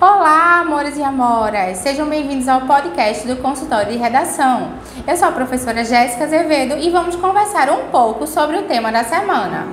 [0.00, 1.78] Olá, amores e amoras!
[1.78, 4.72] Sejam bem-vindos ao podcast do Consultório de Redação.
[5.06, 9.04] Eu sou a professora Jéssica Azevedo e vamos conversar um pouco sobre o tema da
[9.04, 9.66] semana.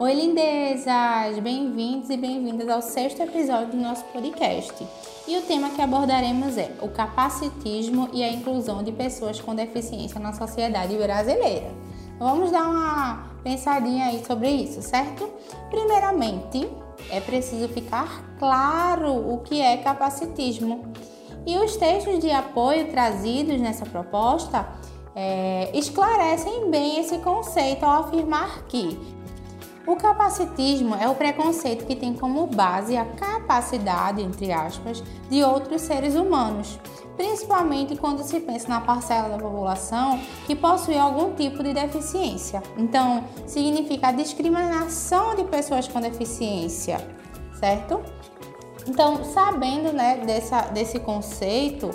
[0.00, 1.38] Oi, lindezas!
[1.38, 4.86] Bem-vindos e bem-vindas ao sexto episódio do nosso podcast.
[5.28, 10.20] E o tema que abordaremos é o capacitismo e a inclusão de pessoas com deficiência
[10.20, 11.70] na sociedade brasileira.
[12.18, 15.28] Vamos dar uma pensadinha aí sobre isso, certo?
[15.70, 16.68] Primeiramente,
[17.10, 20.92] é preciso ficar claro o que é capacitismo.
[21.46, 24.66] E os textos de apoio trazidos nessa proposta
[25.14, 28.98] é, esclarecem bem esse conceito ao afirmar que
[29.86, 35.82] o capacitismo é o preconceito que tem como base a capacidade, entre aspas, de outros
[35.82, 36.78] seres humanos,
[37.16, 42.62] principalmente quando se pensa na parcela da população que possui algum tipo de deficiência.
[42.76, 46.98] Então, significa a discriminação de pessoas com deficiência,
[47.54, 48.02] certo?
[48.88, 51.90] Então, sabendo né, dessa, desse conceito,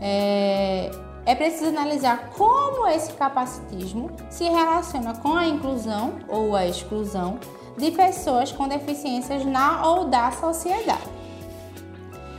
[0.00, 0.90] é,
[1.26, 7.38] é preciso analisar como esse capacitismo se relaciona com a inclusão ou a exclusão
[7.76, 11.20] de pessoas com deficiências na ou da sociedade.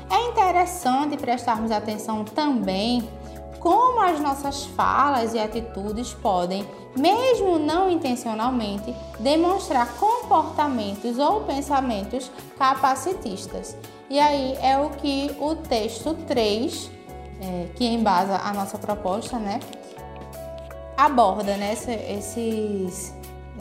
[0.09, 3.07] É interessante prestarmos atenção também
[3.61, 13.77] como as nossas falas e atitudes podem, mesmo não intencionalmente, demonstrar comportamentos ou pensamentos capacitistas.
[14.09, 16.91] E aí é o que o texto 3
[17.41, 19.59] é, que embasa a nossa proposta, né,
[20.95, 23.13] aborda né, esses,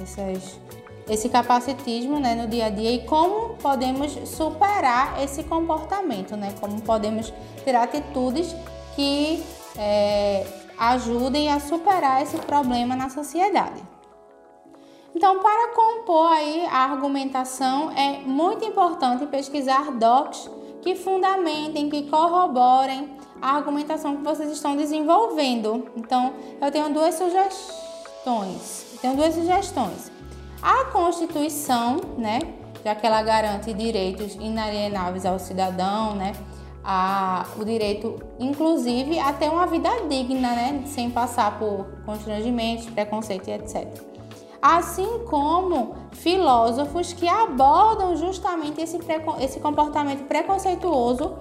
[0.02, 0.60] esses,
[1.08, 6.80] esse capacitismo né, no dia a dia e como podemos superar esse comportamento, né, como
[6.82, 7.32] podemos
[7.64, 8.54] ter atitudes
[8.94, 9.42] que
[9.76, 10.46] é,
[10.78, 13.82] ajudem a superar esse problema na sociedade.
[15.14, 20.48] Então, para compor aí a argumentação, é muito importante pesquisar docs
[20.82, 25.90] que fundamentem, que corroborem a argumentação que vocês estão desenvolvendo.
[25.96, 28.98] Então, eu tenho duas sugestões.
[29.00, 30.10] Tenho duas sugestões.
[30.62, 32.38] A Constituição, né,
[32.84, 36.32] já que ela garante direitos inalienáveis ao cidadão, né,
[36.84, 43.48] a, o direito, inclusive, a ter uma vida digna, né, sem passar por constrangimentos, preconceito
[43.48, 43.86] e etc.
[44.60, 48.98] Assim como filósofos que abordam justamente esse,
[49.40, 51.34] esse comportamento preconceituoso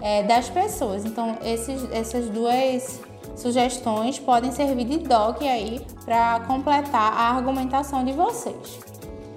[0.00, 1.04] é, das pessoas.
[1.04, 3.00] Então, esses, essas duas
[3.36, 8.80] sugestões podem servir de doc aí para completar a argumentação de vocês.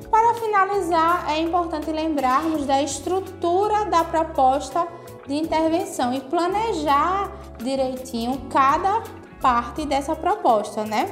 [0.10, 4.86] Para finalizar, é importante lembrarmos da estrutura da proposta
[5.28, 9.04] de intervenção e planejar direitinho cada
[9.42, 11.12] parte dessa proposta, né?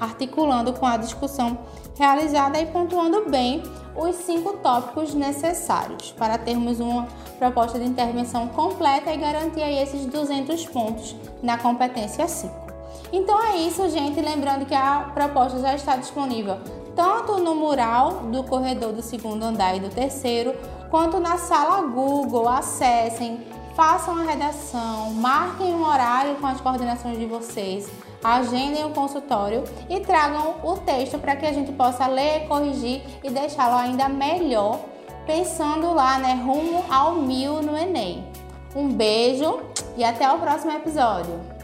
[0.00, 1.58] Articulando com a discussão
[1.96, 3.62] realizada e pontuando bem
[3.94, 7.06] os cinco tópicos necessários para termos uma
[7.38, 12.54] proposta de intervenção completa e garantir esses 200 pontos na competência 5.
[13.12, 14.20] Então é isso, gente.
[14.20, 16.58] Lembrando que a proposta já está disponível
[16.94, 20.54] tanto no mural do corredor do segundo andar e do terceiro,
[20.90, 22.48] quanto na sala Google.
[22.48, 27.90] Acessem, façam a redação, marquem um horário com as coordenações de vocês
[28.22, 33.30] agendem o consultório e tragam o texto para que a gente possa ler, corrigir e
[33.30, 34.80] deixá-lo ainda melhor,
[35.26, 38.24] pensando lá, né, rumo ao mil no Enem.
[38.74, 39.60] Um beijo
[39.96, 41.59] e até o próximo episódio.